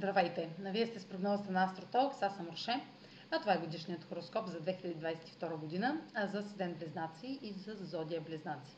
Здравейте! 0.00 0.48
Вие 0.58 0.86
сте 0.86 1.00
с 1.00 1.04
прогнозата 1.04 1.52
на 1.52 1.64
Астротолкс, 1.64 2.22
аз 2.22 2.36
съм 2.36 2.48
Роше. 2.48 2.80
А 3.30 3.40
това 3.40 3.54
е 3.54 3.58
годишният 3.58 4.04
хороскоп 4.04 4.46
за 4.46 4.60
2022 4.60 5.56
година 5.56 6.00
за 6.32 6.42
Седен 6.42 6.74
Близнаци 6.74 7.38
и 7.42 7.52
за 7.52 7.74
Зодия 7.74 8.20
Близнаци. 8.20 8.76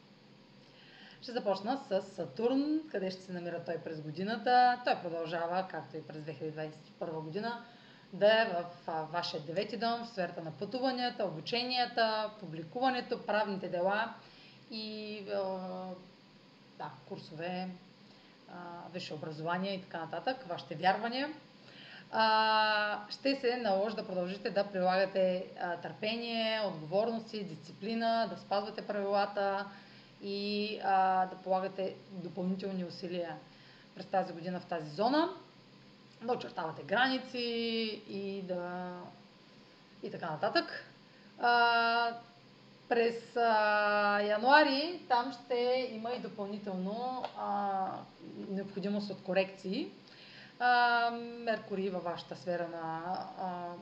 Ще 1.21 1.32
започна 1.32 1.77
с 1.89 2.03
Сатурн, 2.03 2.80
къде 2.90 3.11
ще 3.11 3.21
се 3.21 3.32
намира 3.32 3.64
той 3.64 3.79
през 3.79 4.00
годината. 4.00 4.80
Той 4.85 4.95
продължава, 5.03 5.68
както 5.71 5.96
и 5.96 6.03
през 6.03 6.22
2021 6.22 7.21
година, 7.21 7.64
да 8.12 8.43
е 8.43 8.45
в 8.45 8.66
вашия 9.12 9.43
девети 9.43 9.77
дом, 9.77 10.04
в 10.04 10.09
сферата 10.09 10.43
на 10.43 10.50
пътуванията, 10.50 11.25
обученията, 11.25 12.30
публикуването, 12.41 13.27
правните 13.27 13.68
дела 13.68 14.14
и 14.70 15.20
да, 16.79 16.90
курсове, 17.09 17.68
висше 18.92 19.14
образование 19.14 19.74
и 19.74 19.82
така 19.82 19.98
нататък, 19.98 20.44
вашите 20.48 20.74
вярвания, 20.74 21.29
а, 22.12 22.98
ще 23.11 23.36
се 23.36 23.56
наложи 23.56 23.96
да 23.96 24.06
продължите 24.06 24.50
да 24.50 24.64
прилагате 24.64 25.46
а, 25.61 25.76
търпение, 25.76 26.61
отговорности, 26.66 27.44
дисциплина, 27.44 28.26
да 28.30 28.36
спазвате 28.36 28.86
правилата 28.86 29.66
и 30.22 30.78
а, 30.84 31.26
да 31.26 31.36
полагате 31.36 31.94
допълнителни 32.11 32.84
усилия 32.84 33.36
през 33.94 34.06
тази 34.06 34.33
година 34.33 34.61
в 34.61 34.66
тази 34.66 34.91
зона, 34.91 35.28
да 36.22 36.33
очертавате 36.33 36.83
граници 36.83 37.39
и 38.08 38.42
да 38.42 38.92
и 40.03 40.11
така 40.11 40.30
нататък. 40.30 40.84
А, 41.39 42.12
през 42.89 43.36
а, 43.36 44.20
януари 44.20 45.00
там 45.09 45.33
ще 45.33 45.89
има 45.92 46.12
и 46.12 46.20
допълнително 46.20 47.25
а, 47.39 47.87
необходимост 48.51 49.11
от 49.11 49.23
корекции. 49.23 49.89
А, 50.59 51.11
Меркурий 51.39 51.91
във 51.91 52.05
вашата 52.05 52.37
сфера 52.37 52.69
на 52.69 53.03
а, 53.41 53.73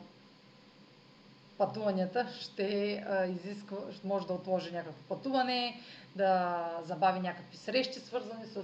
пътуванията 1.59 2.27
ще 2.41 2.95
а, 3.09 3.27
изисква, 3.27 3.77
може 4.05 4.27
да 4.27 4.33
отложи 4.33 4.73
някакво 4.73 5.03
пътуване, 5.09 5.81
да 6.17 6.67
забави 6.85 7.21
някакви 7.21 7.57
срещи, 7.57 8.01
свързани 8.01 8.47
с 8.47 8.63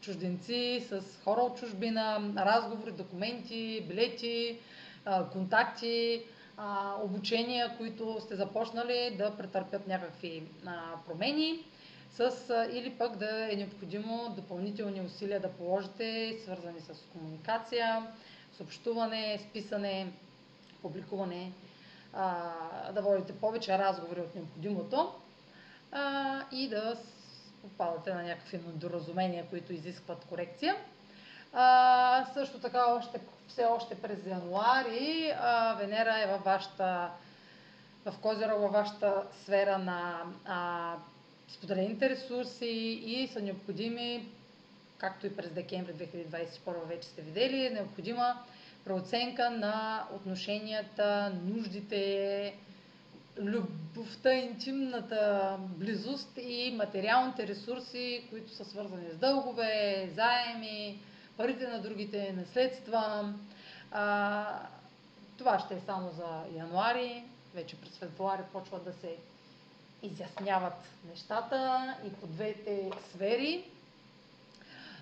чужденци, 0.00 0.86
с 0.88 1.02
хора 1.24 1.40
от 1.40 1.58
чужбина, 1.58 2.32
разговори, 2.36 2.92
документи, 2.92 3.84
билети, 3.88 4.58
а, 5.04 5.28
контакти 5.28 6.24
а, 6.58 6.94
обучения, 7.02 7.76
които 7.76 8.20
сте 8.20 8.36
започнали 8.36 9.14
да 9.18 9.36
претърпят 9.36 9.88
някакви 9.88 10.42
а, 10.66 10.82
промени, 11.06 11.64
с, 12.10 12.20
а, 12.50 12.68
или 12.72 12.90
пък 12.90 13.16
да 13.16 13.52
е 13.52 13.56
необходимо 13.56 14.34
допълнителни 14.36 15.00
усилия 15.00 15.40
да 15.40 15.52
положите, 15.52 16.38
свързани 16.44 16.80
с 16.80 16.94
комуникация, 17.12 18.06
съобщуване, 18.52 19.38
списане, 19.48 20.12
публикуване, 20.82 21.52
а, 22.12 22.92
да 22.92 23.02
водите 23.02 23.32
повече 23.32 23.78
разговори 23.78 24.20
от 24.20 24.34
необходимото 24.34 25.12
а, 25.92 26.42
и 26.52 26.68
да 26.68 26.96
попадате 27.62 28.14
на 28.14 28.22
някакви 28.22 28.58
недоразумения, 28.58 29.46
които 29.50 29.72
изискват 29.72 30.24
корекция. 30.24 30.76
А, 31.52 32.26
също 32.34 32.58
така 32.58 32.86
още, 32.86 33.20
все 33.48 33.64
още 33.64 33.94
през 33.94 34.26
януари 34.26 35.32
а, 35.40 35.74
Венера 35.74 36.22
е 36.22 36.26
във 36.26 36.44
вашата 36.44 37.10
в 38.04 38.18
Козера 38.18 38.56
във 38.56 38.72
вашата 38.72 39.22
сфера 39.42 39.78
на 39.78 40.22
а, 40.46 40.94
споделените 41.48 42.08
ресурси 42.08 43.00
и 43.06 43.28
са 43.32 43.40
необходими, 43.40 44.28
както 44.98 45.26
и 45.26 45.36
през 45.36 45.50
декември 45.50 45.92
2021 45.92 46.84
вече 46.86 47.08
сте 47.08 47.22
видели, 47.22 47.66
е 47.66 47.70
необходима 47.70 48.34
преоценка 48.84 49.50
на 49.50 50.06
отношенията, 50.14 51.32
нуждите, 51.44 52.54
любовта, 53.38 54.34
интимната 54.34 55.56
близост 55.60 56.38
и 56.42 56.74
материалните 56.76 57.46
ресурси, 57.46 58.26
които 58.30 58.52
са 58.52 58.64
свързани 58.64 59.10
с 59.12 59.16
дългове, 59.16 60.08
заеми, 60.14 60.98
парите 61.38 61.68
на 61.68 61.80
другите, 61.82 62.32
наследства. 62.32 63.34
А, 63.92 64.46
това 65.36 65.58
ще 65.58 65.74
е 65.74 65.80
само 65.80 66.10
за 66.10 66.58
януари. 66.58 67.24
Вече 67.54 67.80
през 67.80 67.98
февруари 67.98 68.42
почват 68.52 68.84
да 68.84 68.92
се 68.92 69.16
изясняват 70.02 70.74
нещата 71.10 71.94
и 72.06 72.12
по 72.12 72.26
двете 72.26 72.90
сфери. 73.10 73.64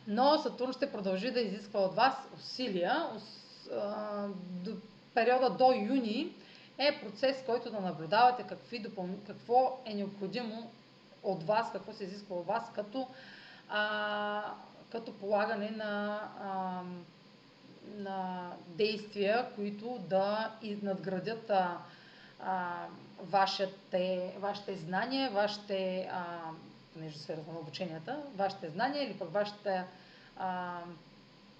Но 0.07 0.39
Сатурн 0.39 0.73
ще 0.73 0.93
продължи 0.93 1.31
да 1.31 1.41
изисква 1.41 1.81
от 1.81 1.95
вас 1.95 2.15
усилия. 2.35 3.07
До 4.51 4.77
периода 5.15 5.51
до 5.51 5.73
юни 5.73 6.35
е 6.79 7.01
процес, 7.01 7.43
който 7.47 7.71
да 7.71 7.81
наблюдавате 7.81 8.43
какви 8.43 8.79
допъл... 8.79 9.09
какво 9.27 9.81
е 9.85 9.95
необходимо 9.95 10.71
от 11.23 11.43
вас, 11.43 11.73
какво 11.73 11.93
се 11.93 12.05
изисква 12.05 12.37
от 12.37 12.47
вас 12.47 12.73
като 12.75 13.09
а, 13.69 14.55
като 14.93 15.13
полагане 15.13 15.71
на, 15.71 16.21
а, 16.41 16.83
на 17.97 18.51
действия, 18.67 19.47
които 19.55 19.99
да 20.09 20.53
надградят 20.83 21.51
а, 21.51 21.79
а, 22.41 22.87
вашите, 23.23 24.35
вашите 24.39 24.77
знания, 24.77 25.31
вашите, 25.31 26.11
понеже 26.93 27.19
сферата 27.19 27.53
на 27.53 27.59
обученията, 27.59 28.23
вашите 28.37 28.71
знания 28.71 29.05
или 29.05 29.19
пък 29.19 29.33
вашата 29.33 29.85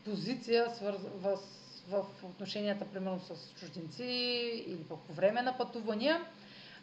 позиция 0.05 0.71
свърз, 0.71 0.99
в, 1.15 1.39
в 1.89 2.05
отношенията, 2.23 2.85
примерно 2.85 3.21
с 3.21 3.61
чужденци 3.61 4.05
или 4.67 4.85
пък 4.85 4.99
по 4.99 5.13
време 5.13 5.43
на 5.43 5.59
пътувания. 5.59 6.21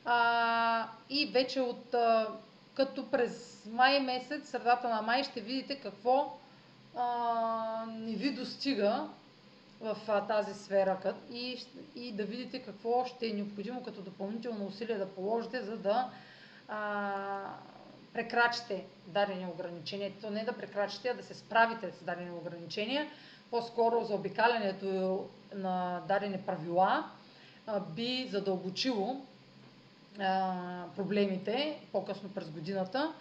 А, 0.05 0.87
и 1.09 1.25
вече 1.25 1.61
от 1.61 1.93
а, 1.93 2.27
като 2.75 3.11
през 3.11 3.65
май 3.71 3.99
месец, 3.99 4.49
средата 4.49 4.89
на 4.89 5.01
май, 5.01 5.23
ще 5.23 5.41
видите 5.41 5.79
какво 5.79 6.37
а, 6.95 7.85
не 7.89 8.15
ви 8.15 8.33
достига 8.33 9.09
в 9.81 9.97
а, 10.07 10.27
тази 10.27 10.53
сфера 10.53 11.13
и, 11.31 11.59
и 11.95 12.11
да 12.11 12.23
видите 12.23 12.59
какво 12.59 13.05
ще 13.05 13.27
е 13.27 13.33
необходимо 13.33 13.83
като 13.83 14.01
допълнително 14.01 14.65
усилие 14.65 14.97
да 14.97 15.09
положите, 15.09 15.61
за 15.61 15.77
да 15.77 16.09
а, 16.67 17.53
прекрачите 18.13 18.85
дадени 19.07 19.45
ограничения. 19.45 20.11
То 20.21 20.29
не 20.29 20.43
да 20.43 20.53
прекрачите, 20.53 21.09
а 21.09 21.13
да 21.13 21.23
се 21.23 21.33
справите 21.33 21.91
с 21.91 22.03
дадени 22.03 22.31
ограничения. 22.31 23.07
По-скоро 23.51 24.03
за 24.03 24.15
обикалянето 24.15 25.25
на 25.55 26.01
дадени 26.07 26.41
правила 26.45 27.09
а, 27.67 27.79
би 27.79 28.27
задълбочило 28.31 29.21
а, 30.19 30.85
проблемите 30.95 31.79
по-късно 31.91 32.29
през 32.33 32.49
годината, 32.49 33.13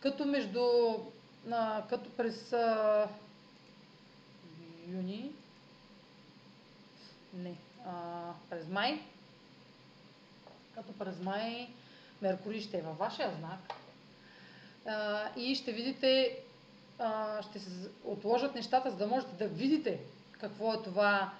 като 0.00 0.24
между 0.24 0.62
а, 1.50 1.82
като 1.88 2.10
през 2.10 2.52
а, 2.52 3.08
юни, 4.88 5.30
не, 7.34 7.54
а, 7.86 7.92
през 8.50 8.68
май, 8.68 9.00
като 10.74 10.92
през 10.92 11.20
май 11.20 11.68
Меркурий 12.22 12.60
ще 12.60 12.78
е 12.78 12.82
във 12.82 12.98
вашия 12.98 13.30
знак 13.38 13.74
а, 14.86 15.28
и 15.36 15.54
ще 15.54 15.72
видите, 15.72 16.38
а, 16.98 17.42
ще 17.42 17.58
се 17.58 17.70
отложат 18.04 18.54
нещата, 18.54 18.90
за 18.90 18.96
да 18.96 19.06
можете 19.06 19.32
да 19.36 19.48
видите 19.48 20.00
какво 20.32 20.72
е 20.72 20.82
това 20.82 21.32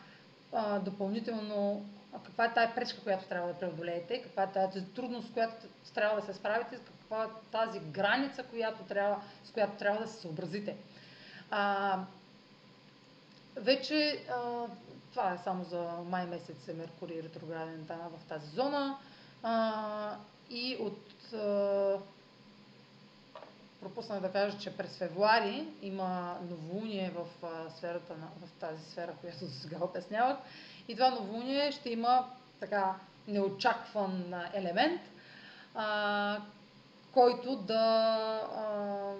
а, 0.52 0.78
допълнително 0.78 1.86
каква 2.14 2.44
е 2.44 2.54
тая 2.54 2.74
пречка, 2.74 3.00
която 3.00 3.24
трябва 3.24 3.48
да 3.48 3.58
преодолеете, 3.58 4.22
каква 4.22 4.42
е 4.42 4.52
тази 4.52 4.84
трудност, 4.84 5.32
която 5.32 5.54
трябва 5.94 6.20
да 6.20 6.26
се 6.26 6.34
справите, 6.34 6.76
каква 6.76 7.24
е 7.24 7.50
тази 7.52 7.80
граница, 7.80 8.42
която 8.42 8.82
трябва, 8.82 9.22
с 9.44 9.50
която 9.50 9.72
трябва 9.72 10.00
да 10.00 10.08
се 10.08 10.20
съобразите. 10.20 10.76
А, 11.50 11.98
вече 13.56 14.24
а, 14.30 14.66
това 15.10 15.32
е 15.32 15.38
само 15.38 15.64
за 15.64 15.82
май 16.06 16.26
месец 16.26 16.68
е 16.68 16.72
Меркурий 16.72 17.22
ретрограден 17.22 17.84
да, 17.84 17.94
в 17.94 18.28
тази 18.28 18.46
зона 18.46 18.96
а, 19.42 20.16
и 20.50 20.76
от 20.80 21.32
а, 21.34 21.98
пропуснах 23.80 24.20
да 24.20 24.32
кажа, 24.32 24.58
че 24.58 24.76
през 24.76 24.98
февруари 24.98 25.68
има 25.82 26.38
новолуние 26.42 27.10
в, 27.10 27.26
сферата 27.70 28.16
на, 28.16 28.26
в 28.38 28.52
тази 28.52 28.84
сфера, 28.84 29.12
която 29.14 29.50
сега 29.50 29.76
обяснявах. 29.80 30.36
И 30.88 30.94
това 30.94 31.10
новолуние 31.10 31.72
ще 31.72 31.90
има 31.90 32.24
така 32.60 32.94
неочакван 33.28 34.34
елемент, 34.54 35.00
а, 35.74 36.38
който 37.12 37.56
да 37.56 37.74
а, 38.56 39.12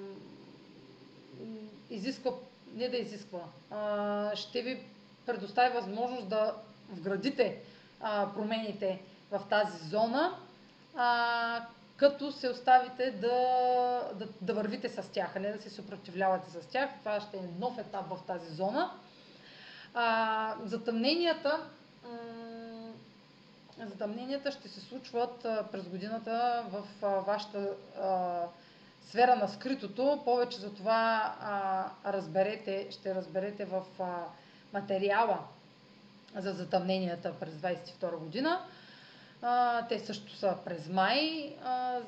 изисква, 1.91 2.31
не 2.75 2.88
да 2.88 2.97
изисква, 2.97 3.41
а, 3.70 4.37
ще 4.37 4.62
ви 4.62 4.87
предостави 5.26 5.75
възможност 5.75 6.29
да 6.29 6.55
вградите 6.91 7.61
а, 8.00 8.32
промените 8.35 9.03
в 9.31 9.41
тази 9.50 9.88
зона, 9.88 10.37
а, 10.97 11.67
като 11.97 12.32
се 12.32 12.49
оставите 12.50 13.11
да, 13.11 13.29
да, 14.14 14.29
да 14.41 14.55
вървите 14.55 14.88
с 14.88 15.12
тях, 15.12 15.37
а 15.37 15.41
не 15.41 15.53
да 15.53 15.62
се 15.62 15.70
съпротивлявате 15.70 16.50
с 16.50 16.67
тях. 16.67 16.91
Това 16.99 17.20
ще 17.20 17.37
е 17.37 17.49
нов 17.59 17.79
етап 17.79 18.09
в 18.11 18.19
тази 18.26 18.55
зона. 18.55 18.91
А, 19.94 20.56
затъмненията, 20.64 21.66
затъмненията 23.78 24.52
ще 24.52 24.68
се 24.68 24.80
случват 24.80 25.46
през 25.72 25.88
годината 25.88 26.64
в 26.70 26.84
вашата 27.26 27.68
а, 28.00 28.42
сфера 29.08 29.36
на 29.36 29.48
скритото. 29.48 30.20
Повече 30.24 30.58
за 30.58 30.74
това 30.74 31.34
а, 31.40 32.12
разберете, 32.12 32.86
ще 32.90 33.14
разберете 33.14 33.64
в 33.64 33.82
а, 34.00 34.24
материала 34.72 35.38
за 36.36 36.52
затъмненията 36.52 37.34
през 37.40 37.54
22 37.54 38.16
година. 38.16 38.60
А, 39.42 39.86
те 39.88 39.98
също 39.98 40.36
са 40.36 40.56
през 40.64 40.88
май. 40.88 41.52
А, 41.64 42.00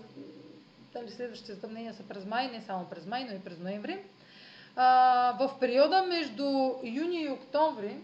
следващите 1.09 1.55
затъмнения 1.55 1.95
са 1.95 2.03
през 2.03 2.25
май, 2.25 2.51
не 2.51 2.63
само 2.63 2.85
през 2.85 3.07
май, 3.07 3.25
но 3.25 3.37
и 3.37 3.41
през 3.41 3.59
ноември. 3.59 4.05
В 4.77 5.51
периода 5.61 6.03
между 6.03 6.45
юни 6.83 7.23
и 7.23 7.29
октомври 7.31 7.97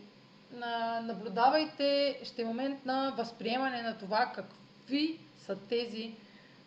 наблюдавайте, 1.02 2.18
ще 2.24 2.42
е 2.42 2.44
момент 2.44 2.86
на 2.86 3.10
възприемане 3.16 3.82
на 3.82 3.98
това 3.98 4.32
какви 4.34 5.18
са 5.46 5.56
тези 5.68 6.14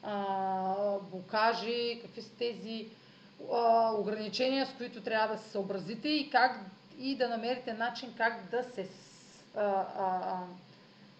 а, 0.04 0.98
блокажи, 1.12 2.00
какви 2.02 2.22
са 2.22 2.30
тези 2.30 2.88
а, 3.54 3.92
ограничения, 3.94 4.66
с 4.66 4.74
които 4.74 5.02
трябва 5.02 5.36
да 5.36 5.42
се 5.42 5.50
съобразите 5.50 6.10
и 6.10 6.30
как 6.30 6.60
и 7.00 7.16
да 7.16 7.28
намерите 7.30 7.74
начин 7.74 8.14
как 8.18 8.50
да 8.52 8.64
се 8.64 8.88
а, 9.58 9.62
а, 10.00 10.40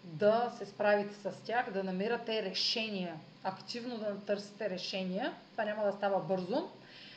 да 0.04 0.52
се 0.58 0.66
справите 0.66 1.14
с 1.14 1.32
тях, 1.44 1.72
да 1.72 1.84
намирате 1.84 2.42
решения, 2.42 3.14
активно 3.44 3.98
да 3.98 4.20
търсите 4.20 4.70
решения. 4.70 5.32
Това 5.52 5.64
няма 5.64 5.84
да 5.84 5.92
става 5.92 6.20
бързо. 6.20 6.68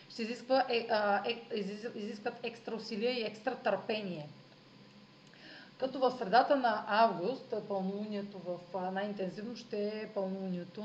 Ще 0.09 0.21
изисква, 0.23 0.65
е, 0.69 0.87
е, 1.25 1.57
изискват 1.95 2.33
екстра 2.43 2.75
усилия 2.75 3.11
и 3.11 3.23
екстра 3.23 3.55
търпение. 3.55 4.29
Като 5.79 5.99
в 5.99 6.11
средата 6.17 6.55
на 6.55 6.85
август, 6.87 7.53
пълнолунието 7.67 8.39
в 8.39 8.91
най-интензивно 8.91 9.55
ще 9.55 9.87
е 9.87 10.09
пълнолунието 10.13 10.81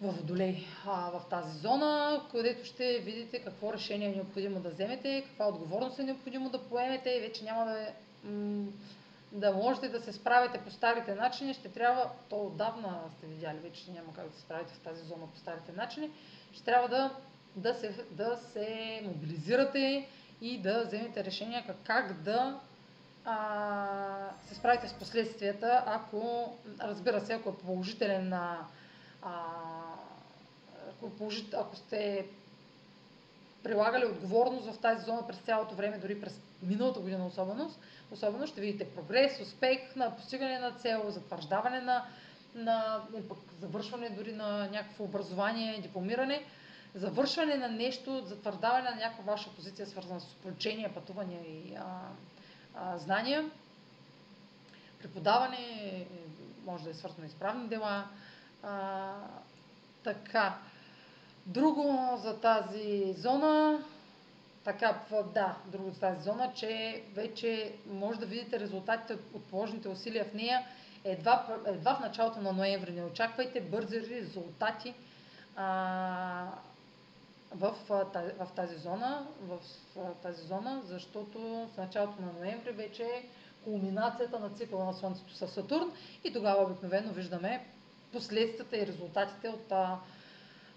в 0.00 0.12
Водолей, 0.12 0.66
а, 0.86 1.10
в 1.10 1.22
тази 1.30 1.58
зона, 1.58 2.22
където 2.30 2.64
ще 2.64 2.98
видите 2.98 3.38
какво 3.38 3.72
решение 3.72 4.08
е 4.08 4.14
необходимо 4.14 4.60
да 4.60 4.70
вземете, 4.70 5.24
каква 5.26 5.48
отговорност 5.48 5.98
е 5.98 6.02
необходимо 6.02 6.50
да 6.50 6.62
поемете 6.62 7.10
и 7.10 7.20
вече 7.20 7.44
няма 7.44 7.64
да 7.64 7.86
да 9.32 9.52
можете 9.52 9.88
да 9.88 10.00
се 10.00 10.12
справите 10.12 10.58
по 10.58 10.70
старите 10.70 11.14
начини, 11.14 11.54
ще 11.54 11.68
трябва, 11.68 12.10
то 12.28 12.46
отдавна 12.46 13.00
сте 13.16 13.26
видяли, 13.26 13.58
вече 13.58 13.90
няма 13.90 14.14
как 14.14 14.28
да 14.28 14.34
се 14.34 14.40
справите 14.40 14.74
в 14.74 14.80
тази 14.80 15.02
зона 15.04 15.26
по 15.32 15.38
старите 15.38 15.72
начини, 15.72 16.10
ще 16.52 16.64
трябва 16.64 16.88
да, 16.88 17.16
да, 17.56 17.74
се, 17.74 18.04
да 18.10 18.36
се 18.52 19.00
мобилизирате 19.04 20.08
и 20.40 20.58
да 20.58 20.84
вземете 20.84 21.24
решения 21.24 21.64
как, 21.66 21.76
как 21.84 22.22
да 22.22 22.60
а, 23.24 24.30
се 24.48 24.54
справите 24.54 24.88
с 24.88 24.94
последствията, 24.94 25.82
ако, 25.86 26.52
разбира 26.80 27.20
се, 27.20 27.32
ако 27.32 27.48
е 27.48 27.56
положителен 27.56 28.28
на 28.28 28.66
ако, 30.90 31.10
положит, 31.10 31.54
ако 31.54 31.76
сте 31.76 32.26
прилагали 33.62 34.06
отговорност 34.06 34.66
в 34.66 34.80
тази 34.80 35.04
зона 35.04 35.26
през 35.26 35.38
цялото 35.38 35.74
време, 35.74 35.98
дори 35.98 36.20
през 36.20 36.40
миналата 36.62 37.00
година 37.00 37.26
особено, 37.26 37.70
особено 38.10 38.46
ще 38.46 38.60
видите 38.60 38.90
прогрес, 38.90 39.40
успех 39.40 39.96
на 39.96 40.16
постигане 40.16 40.58
на 40.58 40.72
цел, 40.72 41.04
затвърждаване 41.08 41.80
на, 41.80 42.04
на 42.54 43.02
завършване 43.60 44.10
дори 44.10 44.32
на 44.32 44.68
някакво 44.72 45.04
образование, 45.04 45.80
дипломиране, 45.80 46.44
завършване 46.94 47.56
на 47.56 47.68
нещо, 47.68 48.22
затвърждаване 48.26 48.90
на 48.90 48.96
някаква 48.96 49.32
ваша 49.32 49.50
позиция, 49.50 49.86
свързана 49.86 50.20
с 50.20 50.34
обучение, 50.34 50.92
пътувания 50.94 51.40
и 51.40 51.74
а, 51.74 51.84
а, 52.74 52.98
знания. 52.98 53.50
Преподаване 55.02 56.06
може 56.64 56.84
да 56.84 56.90
е 56.90 56.94
свързано 56.94 57.26
и 57.26 57.30
с 57.30 57.34
правни 57.34 57.68
дела. 57.68 58.04
А, 58.62 59.12
така. 60.04 60.58
Друго 61.46 62.18
за 62.22 62.40
тази 62.40 63.14
зона, 63.18 63.84
така, 64.64 65.00
да, 65.34 65.56
друго 65.66 65.90
за 65.90 66.00
тази 66.00 66.22
зона, 66.22 66.52
че 66.54 67.02
вече 67.14 67.72
може 67.86 68.18
да 68.18 68.26
видите 68.26 68.60
резултатите 68.60 69.12
от 69.34 69.44
положените 69.44 69.88
усилия 69.88 70.24
в 70.24 70.34
нея 70.34 70.66
едва, 71.04 71.46
едва 71.66 71.94
в 71.94 72.00
началото 72.00 72.40
на 72.40 72.52
ноември. 72.52 72.92
Не 72.92 73.04
очаквайте 73.04 73.60
бързи 73.60 74.00
резултати 74.00 74.94
а, 75.56 76.46
в, 77.54 77.74
в 78.38 78.48
тази 78.56 78.76
зона, 78.76 79.26
в 79.40 79.58
тази 80.22 80.46
зона, 80.46 80.82
защото 80.84 81.38
в 81.74 81.78
началото 81.78 82.22
на 82.22 82.32
ноември 82.32 82.70
вече 82.72 83.02
е 83.02 83.28
кулминацията 83.64 84.38
на 84.38 84.50
цикъла 84.50 84.84
на 84.84 84.94
Слънцето 84.94 85.34
с 85.34 85.48
Сатурн 85.48 85.92
и 86.24 86.32
тогава 86.32 86.62
обикновено 86.62 87.12
виждаме 87.12 87.66
последствията 88.12 88.76
и 88.76 88.86
резултатите 88.86 89.48
от 89.48 89.72
а, 89.72 89.98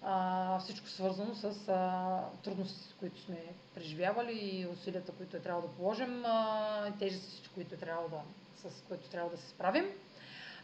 а, 0.02 0.60
всичко 0.60 0.88
свързано 0.88 1.36
с 1.36 1.70
а, 1.70 2.20
трудностите, 2.44 2.94
които 3.00 3.20
сме 3.22 3.38
преживявали 3.76 4.34
и 4.34 4.68
усилията, 4.68 5.12
които 5.12 5.38
е 5.38 5.40
трябвало 5.40 5.68
да 5.68 5.74
положим, 5.74 6.26
а, 6.26 6.92
тежестите, 7.00 7.50
които 7.54 7.76
е 7.76 7.78
трябвало 7.78 8.10
да, 8.10 8.22
с 8.70 8.82
които 8.88 9.10
трябва 9.10 9.30
да 9.32 9.38
се 9.38 9.50
справим. 9.50 9.86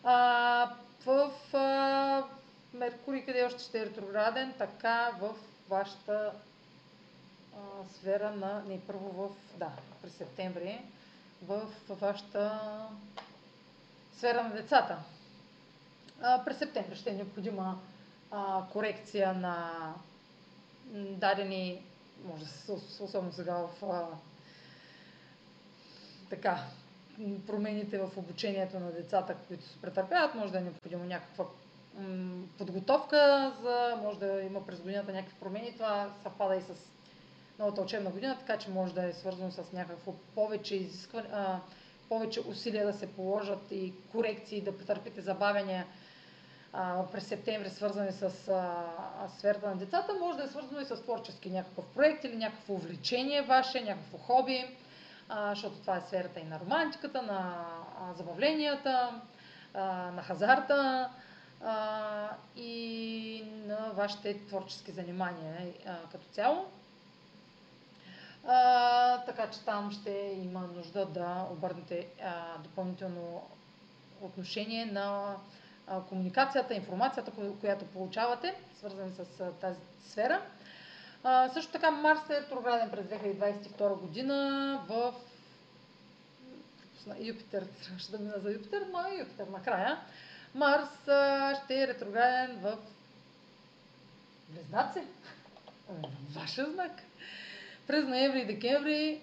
А, 0.04 0.76
в 1.06 1.32
а, 1.54 2.24
Меркурий, 2.74 3.26
къде 3.26 3.44
още 3.46 3.64
ще 3.64 3.82
е 3.82 3.86
ретрограден, 3.86 4.54
така 4.58 5.12
в 5.22 5.36
вашата 5.70 6.32
а, 7.54 7.58
сфера 7.94 8.32
на, 8.32 8.64
не 8.68 8.82
първо 8.82 9.10
в, 9.10 9.30
да, 9.58 9.70
през 10.02 10.14
септември, 10.14 10.82
в, 11.42 11.62
вашата 11.90 12.60
сфера 14.18 14.44
на 14.44 14.50
децата. 14.50 14.98
А, 16.22 16.46
през 16.46 16.58
септември 16.58 16.96
ще 16.96 17.10
е 17.10 17.14
необходима 17.14 17.80
а, 18.32 18.64
корекция 18.72 19.34
на 19.34 19.72
дадени, 20.94 21.82
може 22.26 22.44
да 22.44 22.50
се, 22.50 22.72
особено 23.04 23.34
сега 23.34 23.56
в 23.56 23.86
а, 23.86 24.08
така, 26.30 26.64
промените 27.48 28.00
в 28.00 28.12
обучението 28.18 28.80
на 28.80 28.92
децата, 28.92 29.36
които 29.48 29.64
се 29.64 29.82
претърпяват, 29.82 30.36
може 30.36 30.52
да 30.52 30.58
е 30.58 30.62
необходимо 30.62 31.04
някаква 31.04 31.46
подготовка, 32.58 33.54
за, 33.62 33.98
може 34.04 34.20
да 34.20 34.42
има 34.42 34.66
през 34.66 34.80
годината 34.82 35.12
някакви 35.12 35.36
промени. 35.40 35.74
Това 35.74 36.10
съвпада 36.24 36.56
и 36.56 36.62
с 36.62 36.74
новата 37.60 37.82
учебна 37.82 38.10
година, 38.10 38.38
така 38.40 38.58
че 38.58 38.70
може 38.70 38.94
да 38.94 39.06
е 39.06 39.14
свързано 39.14 39.52
с 39.52 39.72
някакво 39.74 40.14
повече 40.36 40.76
изискване, 40.76 41.28
повече 42.10 42.40
усилия 42.40 42.86
да 42.86 42.94
се 42.94 43.14
положат 43.14 43.72
и 43.72 43.94
корекции, 44.12 44.62
да 44.62 44.78
претърпите 44.78 45.22
забавяния 45.22 45.86
през 47.12 47.28
септември, 47.28 47.70
свързани 47.70 48.12
с 48.12 48.24
а, 48.48 49.28
сферата 49.38 49.70
на 49.70 49.76
децата, 49.76 50.14
може 50.20 50.38
да 50.38 50.44
е 50.44 50.48
свързано 50.48 50.80
и 50.80 50.86
с 50.86 51.02
творчески 51.02 51.50
някакъв 51.50 51.86
проект 51.86 52.24
или 52.24 52.36
някакво 52.36 52.74
увлечение 52.74 53.42
ваше, 53.42 53.82
някакво 53.82 54.18
хоби, 54.18 54.78
а, 55.30 55.50
защото 55.50 55.76
това 55.76 55.98
е 55.98 56.02
сферата 56.02 56.40
и 56.40 56.44
на 56.44 56.60
романтиката, 56.60 57.22
на 57.22 57.66
а, 58.02 58.14
забавленията, 58.14 59.22
а, 59.74 60.12
на 60.12 60.24
хазарта 60.24 61.10
а, 61.62 62.30
и 62.56 63.44
на 63.66 63.92
вашите 63.94 64.46
творчески 64.46 64.92
занимания 64.92 65.74
а, 65.86 65.98
като 66.12 66.26
цяло. 66.32 66.66
А, 68.48 69.18
така 69.18 69.50
че 69.52 69.60
там 69.60 69.92
ще 69.92 70.12
има 70.44 70.62
нужда 70.76 71.06
да 71.06 71.48
обърнете 71.52 72.08
а, 72.24 72.58
допълнително 72.58 73.50
отношение 74.22 74.86
на 74.86 75.36
комуникацията, 76.10 76.74
информацията, 76.74 77.32
която 77.60 77.86
получавате, 77.86 78.56
свързани 78.78 79.12
с 79.12 79.52
тази 79.62 79.80
сфера. 80.06 80.42
А, 81.24 81.50
също 81.50 81.72
така 81.72 81.92
Марс 81.92 82.30
е 82.30 82.42
ретрограден 82.42 82.92
през 82.92 83.06
2022 83.06 84.00
година 84.00 84.82
в 84.88 85.14
Юпитер, 87.20 87.68
ще 87.98 88.12
да 88.12 88.20
мина 88.20 88.34
за 88.38 88.52
Юпитер, 88.52 88.86
но 88.92 89.00
Юпитер 89.20 89.48
накрая. 89.48 90.00
Марс 90.56 91.08
а, 91.08 91.56
ще 91.64 91.84
е 91.84 91.88
ретрограден 91.88 92.60
в 92.62 92.78
Близнаци. 94.50 95.00
Ваша 96.36 96.72
знак. 96.72 96.92
През 97.88 98.06
ноември 98.06 98.40
и 98.40 98.46
декември 98.46 99.22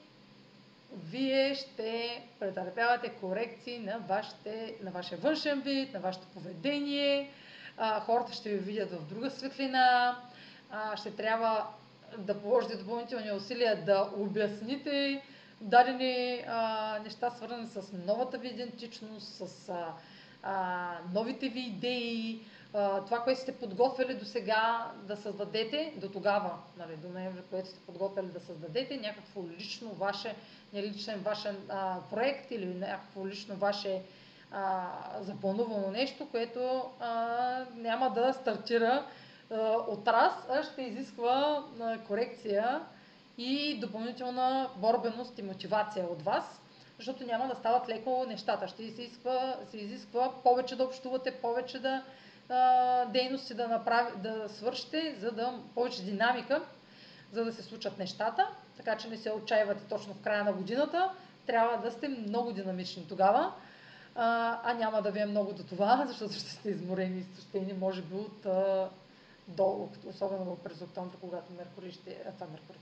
вие 0.92 1.54
ще 1.54 2.22
претърпявате 2.38 3.08
корекции 3.08 3.78
на, 3.78 3.98
вашите, 3.98 4.74
на 4.82 4.90
вашия 4.90 5.18
външен 5.18 5.60
вид, 5.60 5.94
на 5.94 6.00
вашето 6.00 6.26
поведение. 6.26 7.30
А, 7.76 8.00
хората 8.00 8.32
ще 8.32 8.48
ви 8.48 8.56
видят 8.56 8.90
в 8.90 9.08
друга 9.08 9.30
светлина. 9.30 10.16
А, 10.70 10.96
ще 10.96 11.16
трябва 11.16 11.66
да 12.18 12.40
положите 12.40 12.76
допълнителни 12.76 13.32
усилия 13.32 13.84
да 13.84 14.10
обясните 14.16 15.22
дадени 15.60 16.44
а, 16.48 16.98
неща, 17.04 17.30
свързани 17.30 17.66
с 17.66 17.82
новата 18.06 18.38
ви 18.38 18.48
идентичност, 18.48 19.34
с 19.34 19.68
а, 19.68 19.92
а, 20.46 20.98
новите 21.14 21.48
ви 21.48 21.60
идеи, 21.60 22.40
това, 23.06 23.22
което 23.24 23.40
сте 23.40 23.56
подготвили 23.56 24.14
до 24.14 24.24
сега 24.24 24.92
да 25.02 25.16
създадете, 25.16 25.92
до 25.96 26.08
тогава, 26.08 26.50
нали, 26.78 26.96
до 26.96 27.08
ноември, 27.08 27.42
което 27.50 27.68
сте 27.68 27.80
подготвили 27.86 28.26
да 28.26 28.40
създадете, 28.40 28.96
някакво 28.96 29.44
лично 29.48 29.88
ваше, 29.88 30.34
не 30.72 30.82
личен 30.82 31.20
вашен 31.20 31.56
а, 31.68 31.98
проект 32.10 32.50
или 32.50 32.66
някакво 32.66 33.26
лично 33.26 33.56
ваше 33.56 34.02
а, 34.52 34.90
запланувано 35.20 35.90
нещо, 35.90 36.28
което 36.30 36.82
а, 37.00 37.64
няма 37.74 38.10
да 38.10 38.32
стартира 38.32 39.06
а, 39.50 39.56
от 39.88 40.08
раз, 40.08 40.32
а 40.50 40.62
ще 40.62 40.82
изисква 40.82 41.64
а, 41.80 41.98
корекция 41.98 42.80
и 43.38 43.80
допълнителна 43.80 44.70
борбеност 44.76 45.38
и 45.38 45.42
мотивация 45.42 46.06
от 46.06 46.22
вас, 46.22 46.60
защото 46.96 47.26
няма 47.26 47.48
да 47.48 47.54
стават 47.54 47.88
леко 47.88 48.24
нещата. 48.28 48.68
Ще 48.68 48.76
се 48.76 48.82
изисква, 48.82 49.56
се 49.70 49.76
изисква 49.76 50.32
повече 50.42 50.76
да 50.76 50.84
общувате, 50.84 51.30
повече 51.32 51.78
да 51.78 52.02
а, 52.48 53.04
дейности 53.04 53.54
да, 53.54 53.68
направи, 53.68 54.10
да 54.16 54.48
свършите, 54.48 55.14
за 55.18 55.32
да 55.32 55.60
повече 55.74 56.04
динамика, 56.04 56.62
за 57.32 57.44
да 57.44 57.52
се 57.52 57.62
случат 57.62 57.98
нещата. 57.98 58.48
Така 58.76 58.96
че 58.96 59.08
не 59.08 59.16
се 59.16 59.30
отчаивате 59.30 59.84
точно 59.88 60.14
в 60.14 60.20
края 60.22 60.44
на 60.44 60.52
годината. 60.52 61.10
Трябва 61.46 61.76
да 61.76 61.90
сте 61.90 62.08
много 62.08 62.52
динамични 62.52 63.06
тогава. 63.08 63.52
А, 64.14 64.60
а 64.64 64.74
няма 64.74 65.02
да 65.02 65.10
ви 65.10 65.20
е 65.20 65.26
много 65.26 65.52
до 65.52 65.62
това, 65.62 66.04
защото 66.08 66.32
ще 66.32 66.50
сте 66.50 66.70
изморени 66.70 67.18
изтощени, 67.18 67.72
може 67.72 68.02
би 68.02 68.14
от 68.14 68.46
а, 68.46 68.88
долу, 69.48 69.88
особено 70.06 70.56
през 70.56 70.82
октомври, 70.82 71.16
когато 71.20 71.52
Меркурий 71.52 71.92
ще, 71.92 72.10
а, 72.28 72.32
това 72.32 72.46
Меркурий, 72.46 72.80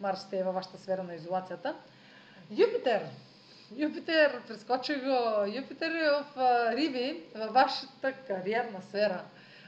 Марс 0.00 0.26
ще 0.26 0.38
е 0.38 0.42
във 0.42 0.54
вашата 0.54 0.78
сфера 0.78 1.02
на 1.02 1.14
изолацията. 1.14 1.74
Юпитер! 2.50 3.06
Юпитер, 3.74 4.42
прескочи 4.48 4.94
го. 4.94 5.46
Юпитер 5.54 5.90
е 5.90 6.10
в 6.10 6.24
Риби, 6.76 7.22
във 7.34 7.52
вашата 7.52 8.12
кариерна 8.12 8.82
сфера, 8.82 9.24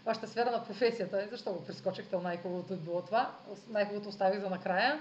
вашата 0.07 0.29
сфера 0.29 0.51
на 0.51 0.65
професията. 0.65 1.29
Защо 1.31 1.53
го 1.53 1.65
прескочихте? 1.65 2.17
Най-хубавото 2.17 2.75
е 2.75 2.77
било 2.77 3.03
това. 3.03 3.31
Най-хубавото 3.69 4.09
оставих 4.09 4.41
за 4.41 4.51
накрая. 4.51 5.01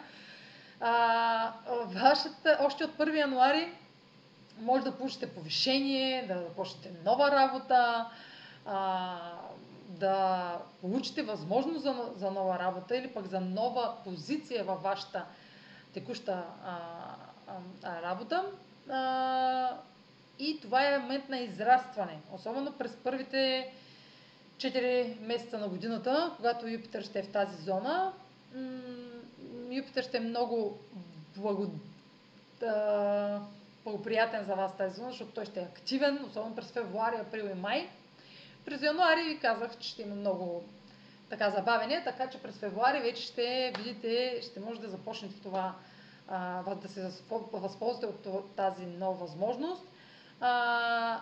А, 0.80 1.54
вашата, 1.86 2.58
още 2.62 2.84
от 2.84 2.98
1 2.98 3.18
януари 3.18 3.72
може 4.60 4.84
да 4.84 4.98
получите 4.98 5.34
повишение, 5.34 6.28
да 6.28 6.42
започнете 6.42 6.92
нова 7.06 7.32
работа, 7.32 8.10
а, 8.66 9.16
да 9.90 10.58
получите 10.82 11.24
възможност 11.24 11.82
за, 11.82 11.96
за 12.16 12.32
нова 12.32 12.60
работа 12.60 12.98
или 12.98 13.08
пък 13.08 13.28
за 13.28 13.42
нова 13.42 13.96
позиция 14.04 14.64
във 14.64 14.82
вашата 14.82 15.26
текуща 15.94 16.44
а, 16.66 16.78
а, 17.84 18.02
работа. 18.02 18.46
А, 18.90 19.78
и 20.40 20.60
това 20.62 20.88
е 20.88 21.00
момент 21.00 21.30
на 21.30 21.38
израстване. 21.38 22.20
Особено 22.34 22.72
през 22.72 22.96
първите 22.96 23.72
4 24.58 25.20
месеца 25.20 25.58
на 25.58 25.68
годината, 25.68 26.34
когато 26.36 26.68
Юпитър 26.68 27.04
ще 27.04 27.20
е 27.20 27.24
в 27.24 27.32
тази 27.32 27.64
зона. 27.64 28.14
Юпитър 29.70 30.04
ще 30.04 30.18
е 30.18 30.20
много 30.20 30.78
благо, 31.36 31.72
благоприятен 33.84 34.46
за 34.46 34.56
вас 34.56 34.78
тази 34.78 34.96
зона, 34.96 35.12
защото 35.12 35.32
той 35.32 35.46
ще 35.46 35.60
е 35.60 35.64
активен, 35.64 36.26
особено 36.26 36.56
през 36.56 36.72
февруари, 36.72 37.16
април 37.16 37.44
и 37.44 37.54
май. 37.54 37.90
През 38.66 38.82
януари 38.82 39.24
ви 39.24 39.40
казах, 39.40 39.78
че 39.80 39.90
ще 39.90 40.02
има 40.02 40.16
много 40.16 40.64
така 41.30 41.50
забавения, 41.50 42.04
така 42.04 42.30
че 42.30 42.42
през 42.42 42.56
февруари 42.56 43.00
вече 43.00 43.24
ще 43.24 43.74
видите, 43.78 44.42
ще 44.42 44.60
може 44.60 44.82
да 44.82 44.90
започнете 44.90 45.42
това 45.42 45.76
а, 46.28 46.76
да 46.76 46.90
се 46.90 47.12
възползвате 47.54 48.30
от 48.30 48.56
тази 48.56 48.86
нова 48.86 49.14
възможност. 49.14 49.84
А, 50.42 51.22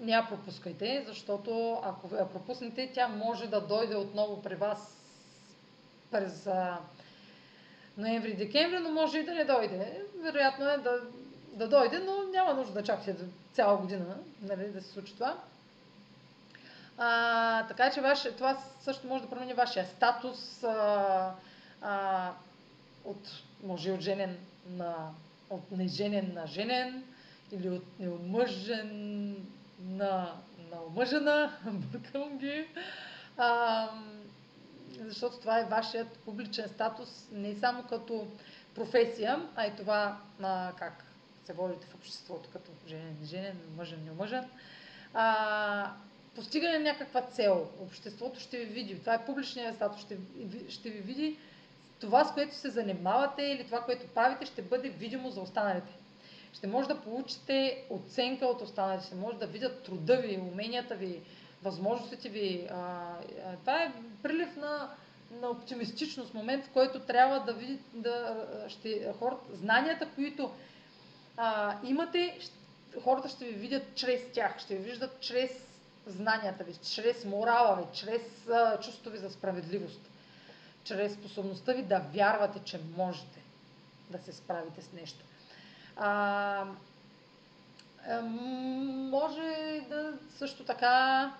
не 0.00 0.26
пропускайте, 0.28 1.04
защото 1.06 1.80
ако 1.84 2.14
я 2.14 2.28
пропуснете, 2.28 2.90
тя 2.94 3.08
може 3.08 3.46
да 3.46 3.60
дойде 3.60 3.96
отново 3.96 4.42
при 4.42 4.54
вас 4.54 4.96
през 6.10 6.48
ноември-декември, 7.98 8.78
но 8.78 8.90
може 8.90 9.18
и 9.18 9.24
да 9.24 9.34
не 9.34 9.44
дойде. 9.44 10.02
Вероятно 10.22 10.68
е 10.68 10.78
да, 10.78 11.00
да 11.52 11.68
дойде, 11.68 11.98
но 11.98 12.22
няма 12.32 12.54
нужда 12.54 12.72
да 12.72 12.82
чакате 12.82 13.16
цяла 13.52 13.76
година 13.76 14.16
нали, 14.42 14.68
да 14.68 14.82
се 14.82 14.92
случи 14.92 15.14
това. 15.14 15.38
А, 16.98 17.66
така 17.66 17.90
че 17.90 18.00
ваше, 18.00 18.36
това 18.36 18.58
също 18.80 19.06
може 19.06 19.24
да 19.24 19.30
промени 19.30 19.54
вашия 19.54 19.86
статус 19.86 20.64
а, 20.64 21.34
а, 21.82 22.30
от 23.04 23.42
може 23.62 23.92
от 23.92 24.00
женен 24.00 24.36
на, 24.70 25.10
от 25.50 25.70
неженен 25.70 26.32
на 26.34 26.46
женен 26.46 27.04
или 27.52 27.68
от 27.68 27.84
неомъжен 28.00 29.30
на, 29.80 30.32
на 30.70 30.82
омъжена, 30.86 31.52
бъркам 31.66 32.38
ги. 32.38 32.66
А, 33.36 33.88
защото 35.00 35.38
това 35.38 35.60
е 35.60 35.64
вашият 35.64 36.08
публичен 36.08 36.68
статус 36.68 37.28
не 37.32 37.54
само 37.54 37.82
като 37.82 38.26
професия, 38.74 39.48
а 39.56 39.66
и 39.66 39.76
това 39.76 40.20
на 40.40 40.72
как 40.78 41.04
се 41.44 41.52
водите 41.52 41.86
в 41.86 41.94
обществото 41.94 42.48
като 42.52 42.70
женен, 42.88 43.16
женен, 43.24 43.58
мъжен, 43.76 44.04
неомъжен. 44.04 44.44
А, 45.14 45.92
постигане 46.34 46.78
на 46.78 46.84
някаква 46.84 47.22
цел. 47.22 47.68
Обществото 47.80 48.40
ще 48.40 48.58
ви 48.58 48.64
види. 48.64 49.00
Това 49.00 49.14
е 49.14 49.24
публичният 49.24 49.76
статус. 49.76 50.00
Ще, 50.00 50.18
ще 50.68 50.90
ви 50.90 51.00
види 51.00 51.38
това, 52.00 52.24
с 52.24 52.32
което 52.34 52.54
се 52.54 52.70
занимавате 52.70 53.42
или 53.42 53.64
това, 53.64 53.80
което 53.80 54.06
правите, 54.06 54.46
ще 54.46 54.62
бъде 54.62 54.88
видимо 54.88 55.30
за 55.30 55.40
останалите. 55.40 55.92
Ще 56.52 56.66
може 56.66 56.88
да 56.88 57.00
получите 57.00 57.84
оценка 57.90 58.46
от 58.46 58.62
останалите, 58.62 59.06
ще 59.06 59.14
може 59.14 59.36
да 59.38 59.46
видят 59.46 59.82
труда 59.82 60.16
ви, 60.16 60.38
уменията 60.52 60.94
ви, 60.94 61.20
възможностите 61.62 62.28
ви. 62.28 62.68
това 63.60 63.82
е 63.82 63.92
прилив 64.22 64.56
на, 64.56 64.90
на 65.40 65.48
оптимистичност, 65.48 66.34
момент, 66.34 66.64
в 66.64 66.70
който 66.70 67.00
трябва 67.00 67.40
да 67.40 67.52
видите, 67.52 67.84
да, 67.94 68.46
ще, 68.68 69.12
хората, 69.18 69.56
знанията, 69.56 70.08
които 70.14 70.50
а, 71.36 71.76
имате, 71.84 72.38
хората 73.02 73.28
ще 73.28 73.44
ви 73.44 73.52
видят 73.52 73.82
чрез 73.94 74.20
тях, 74.32 74.58
ще 74.58 74.76
ви 74.76 74.82
виждат 74.82 75.20
чрез 75.20 75.50
знанията 76.06 76.64
ви, 76.64 76.74
чрез 76.94 77.24
морала 77.24 77.76
ви, 77.76 77.82
чрез 77.92 78.48
а, 78.48 78.78
ви 79.10 79.18
за 79.18 79.30
справедливост 79.30 80.00
чрез 80.86 81.12
способността 81.12 81.72
ви 81.72 81.82
да 81.82 81.98
вярвате, 81.98 82.58
че 82.64 82.80
можете 82.96 83.40
да 84.10 84.18
се 84.18 84.32
справите 84.32 84.82
с 84.82 84.92
нещо. 84.92 85.24
А, 85.96 86.64
може 89.10 89.80
да 89.88 90.12
също 90.38 90.64
така 90.64 91.32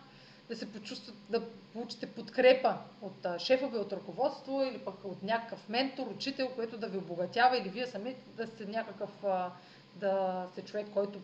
да 0.49 0.57
се 0.57 0.73
почувстват, 0.73 1.17
да 1.31 1.43
получите 1.73 2.13
подкрепа 2.13 2.77
от 3.03 3.27
шефа 3.39 3.67
от 3.67 3.93
ръководство 3.93 4.63
или 4.63 4.79
пък 4.79 5.05
от 5.05 5.23
някакъв 5.23 5.69
ментор, 5.69 6.07
учител, 6.07 6.49
който 6.55 6.79
да 6.79 6.89
ви 6.89 6.99
обогатява 6.99 7.59
или 7.59 7.69
вие 7.69 7.87
сами 7.87 8.15
да 8.37 8.47
сте 8.47 8.67
някакъв, 8.67 9.11
да 9.95 10.47
сте 10.53 10.63
човек, 10.63 10.87
който 10.95 11.21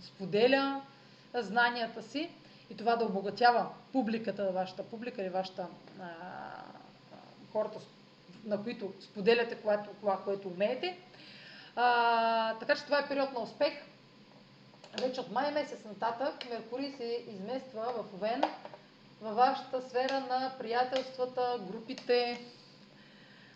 споделя 0.00 0.82
знанията 1.34 2.02
си 2.02 2.30
и 2.70 2.76
това 2.76 2.96
да 2.96 3.04
обогатява 3.04 3.68
публиката, 3.92 4.52
вашата 4.52 4.82
публика 4.82 5.22
или 5.22 5.28
вашата 5.28 5.66
хората, 7.52 7.78
на 8.44 8.62
които 8.62 8.92
споделяте 9.00 9.54
което, 9.54 9.90
това, 10.00 10.20
което 10.24 10.48
умеете. 10.48 10.98
А, 11.76 12.58
така 12.58 12.74
че 12.74 12.84
това 12.84 12.98
е 12.98 13.08
период 13.08 13.32
на 13.32 13.40
успех. 13.40 13.72
Вече 15.00 15.20
от 15.20 15.30
май 15.30 15.52
месец 15.52 15.84
нататък 15.84 16.50
Меркурий 16.50 16.92
се 16.96 17.24
измества 17.28 17.82
в 17.82 18.14
Овен, 18.14 18.42
във 19.20 19.36
вашата 19.36 19.82
сфера 19.88 20.20
на 20.20 20.52
приятелствата, 20.58 21.60
групите, 21.70 22.40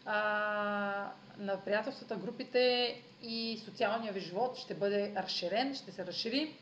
а, 0.07 1.11
на 1.39 1.61
приятелствата, 1.65 2.17
групите 2.17 2.97
и 3.23 3.63
социалния 3.65 4.13
ви 4.13 4.21
живот 4.21 4.57
ще 4.57 4.75
бъде 4.75 5.13
разширен, 5.17 5.75
ще 5.75 5.93
се 5.93 6.07
разшири 6.07 6.55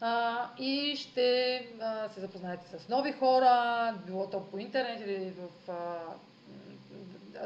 а, 0.00 0.48
и 0.58 0.96
ще 0.96 1.56
а, 1.80 2.08
се 2.08 2.20
запознаете 2.20 2.78
с 2.78 2.88
нови 2.88 3.12
хора, 3.12 3.94
било 4.06 4.30
то 4.30 4.50
по 4.50 4.58
интернет 4.58 5.00
или 5.00 5.30
в 5.30 5.72
а, 5.72 5.98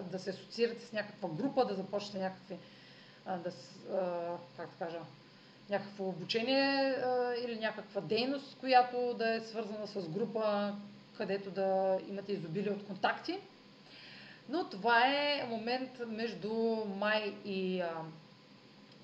да 0.08 0.18
се 0.18 0.30
асоциирате 0.30 0.86
с 0.86 0.92
някаква 0.92 1.28
група, 1.28 1.64
да 1.64 1.74
започнете 1.74 2.18
някакви, 2.18 2.58
да, 3.26 3.52
как 4.56 4.70
да 4.70 4.76
кажа, 4.78 4.98
някакво 5.70 6.08
обучение 6.08 6.94
или 7.44 7.58
някаква 7.58 8.00
дейност, 8.00 8.56
която 8.60 9.14
да 9.18 9.34
е 9.34 9.40
свързана 9.40 9.86
с 9.86 10.08
група, 10.08 10.74
където 11.16 11.50
да 11.50 11.98
имате 12.08 12.32
изобилие 12.32 12.72
от 12.72 12.86
контакти. 12.86 13.38
Но 14.48 14.68
това 14.68 15.06
е 15.06 15.46
момент 15.48 15.90
между 16.06 16.52
май 16.96 17.34
и 17.44 17.82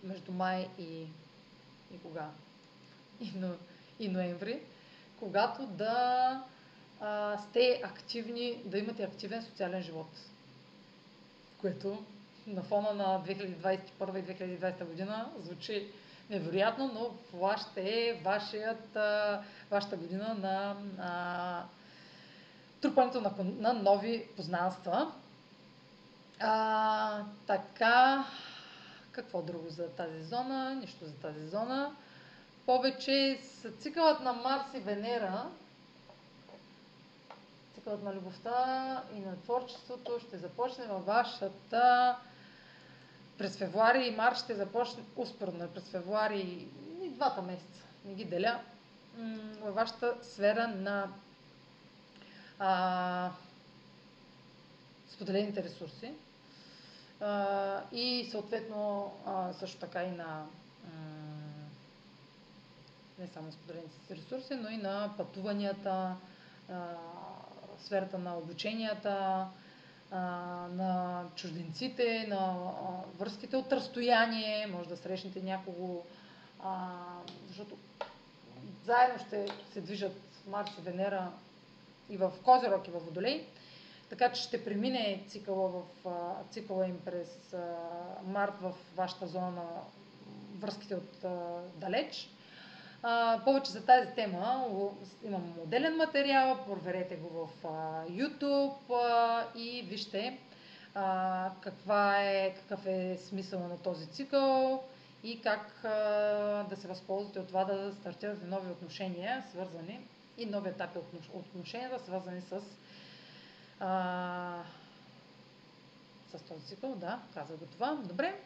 между 0.04 0.32
май 0.32 0.68
и, 0.78 1.06
и 1.94 1.98
кога? 2.02 2.28
И, 3.20 3.32
но, 3.36 3.48
и 4.00 4.08
ноември, 4.08 4.60
когато 5.18 5.66
да 5.66 6.42
а, 7.00 7.38
сте 7.38 7.80
активни, 7.84 8.62
да 8.64 8.78
имате 8.78 9.02
активен 9.02 9.42
социален 9.42 9.82
живот 9.82 10.08
което 11.64 12.04
на 12.46 12.62
фона 12.62 12.92
на 12.92 13.04
2021 13.04 13.80
и 14.00 14.58
2020 14.58 14.84
година 14.84 15.30
звучи 15.38 15.88
невероятно, 16.30 16.90
но 16.94 17.10
това 17.30 17.56
ще 17.58 17.80
е 17.80 18.20
вашият, 18.24 18.96
вашата 19.70 19.96
година 19.96 20.36
на, 20.40 20.76
на 20.96 21.64
трупането 22.80 23.20
на, 23.20 23.32
на 23.44 23.72
нови 23.72 24.26
познанства. 24.36 25.12
А, 26.40 27.22
така, 27.46 28.24
какво 29.12 29.42
друго 29.42 29.68
за 29.68 29.88
тази 29.88 30.22
зона? 30.22 30.74
Нищо 30.74 31.04
за 31.04 31.14
тази 31.14 31.48
зона. 31.48 31.96
Повече 32.66 33.38
с 33.42 33.70
цикълът 33.70 34.20
на 34.20 34.32
Марс 34.32 34.74
и 34.74 34.80
Венера, 34.80 35.46
цикълът 37.84 38.02
на 38.02 38.14
любовта 38.14 39.02
и 39.14 39.20
на 39.20 39.36
творчеството. 39.40 40.20
Ще 40.20 40.38
започне 40.38 40.86
във 40.86 41.06
вашата 41.06 42.16
през 43.38 43.56
февруари 43.56 44.06
и 44.06 44.16
март 44.16 44.38
ще 44.38 44.54
започне 44.54 45.02
успоредно 45.16 45.68
през 45.68 45.84
февруари 45.84 46.68
и 47.02 47.08
двата 47.08 47.42
месеца, 47.42 47.82
не 48.04 48.14
ги 48.14 48.24
деля, 48.24 48.60
във 49.60 49.74
вашата 49.74 50.14
сфера 50.22 50.68
на 50.68 51.08
а, 52.58 53.30
споделените 55.08 55.62
ресурси. 55.62 56.12
А, 57.20 57.80
и 57.92 58.28
съответно 58.30 59.12
а, 59.26 59.52
също 59.52 59.78
така 59.78 60.04
и 60.04 60.10
на 60.10 60.46
не 63.18 63.26
само 63.26 63.52
споделените 63.52 64.16
ресурси, 64.16 64.54
но 64.54 64.68
и 64.68 64.76
на 64.76 65.14
пътуванията, 65.16 66.16
а, 66.72 66.96
сферата 67.78 68.18
на 68.18 68.38
обученията, 68.38 69.46
на 70.70 71.22
чужденците, 71.36 72.26
на 72.28 72.72
връзките 73.18 73.56
от 73.56 73.72
разстояние, 73.72 74.66
може 74.66 74.88
да 74.88 74.96
срещнете 74.96 75.42
някого, 75.42 76.02
защото 77.48 77.76
заедно 78.84 79.18
ще 79.26 79.46
се 79.72 79.80
движат 79.80 80.20
Марс 80.46 80.70
и 80.78 80.82
Венера 80.82 81.30
и 82.10 82.16
в 82.16 82.32
Козирог 82.44 82.88
и 82.88 82.90
в 82.90 82.98
Водолей, 82.98 83.46
така 84.10 84.32
че 84.32 84.42
ще 84.42 84.64
премине 84.64 85.24
цикъла, 85.28 85.68
в, 85.68 85.82
цикъла 86.50 86.86
им 86.86 87.00
през 87.04 87.54
март 88.24 88.54
в 88.60 88.74
вашата 88.96 89.26
зона 89.26 89.50
на 89.50 89.64
връзките 90.58 90.94
от 90.94 91.24
далеч. 91.76 92.30
А, 93.06 93.40
повече 93.44 93.70
за 93.70 93.84
тази 93.84 94.08
тема 94.14 94.64
имам 95.24 95.54
моделен 95.58 95.96
материал, 95.96 96.64
проверете 96.66 97.16
го 97.16 97.28
в 97.28 97.66
а, 97.66 98.06
YouTube 98.06 98.90
а, 98.90 99.44
и 99.58 99.82
вижте 99.82 100.38
а, 100.94 101.50
каква 101.60 102.22
е, 102.22 102.54
какъв 102.54 102.86
е 102.86 103.16
смисъл 103.16 103.60
на 103.60 103.78
този 103.78 104.06
цикъл 104.06 104.82
и 105.24 105.40
как 105.40 105.84
а, 105.84 105.88
да 106.70 106.76
се 106.76 106.88
възползвате 106.88 107.40
от 107.40 107.48
това 107.48 107.64
да 107.64 107.94
стартирате 107.94 108.46
нови 108.46 108.70
отношения, 108.70 109.44
свързани 109.50 110.00
и 110.38 110.46
нови 110.46 110.68
етапи 110.68 110.98
от 110.98 111.28
отношенията, 111.34 112.04
свързани 112.04 112.40
с, 112.40 112.60
а, 113.80 114.62
с 116.28 116.42
този 116.42 116.66
цикъл. 116.66 116.94
Да, 116.94 117.18
казах 117.34 117.56
го 117.56 117.66
това. 117.66 117.94
Добре. 117.94 118.40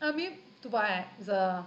Ами, 0.00 0.38
това 0.62 0.88
е 0.88 1.06
за 1.20 1.64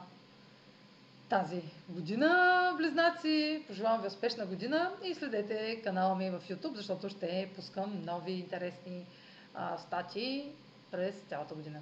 тази 1.34 1.62
година, 1.90 2.74
близнаци. 2.78 3.63
Пожелавам 3.68 4.02
ви 4.02 4.08
успешна 4.08 4.46
година 4.46 4.92
и 5.04 5.13
следете 5.13 5.82
канала 5.84 6.16
ми 6.16 6.30
в 6.30 6.42
YouTube, 6.50 6.75
защото 6.75 7.10
ще 7.10 7.52
пускам 7.56 8.02
нови 8.06 8.32
интересни 8.32 9.06
а, 9.54 9.78
статии 9.78 10.52
през 10.92 11.16
цялата 11.30 11.56
година. 11.56 11.80